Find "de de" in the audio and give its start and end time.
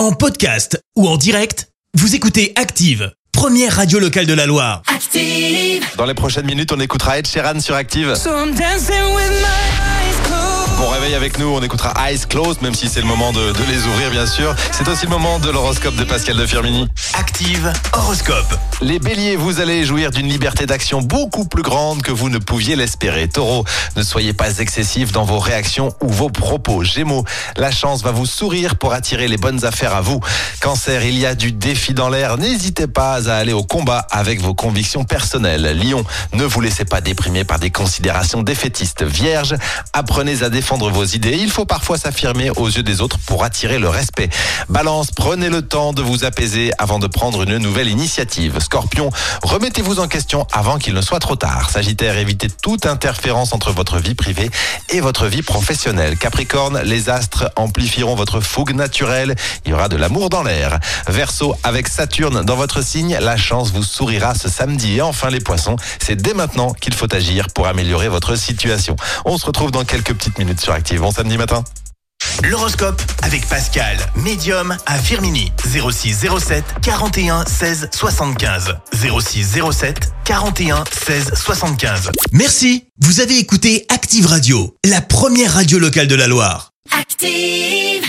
13.32-13.64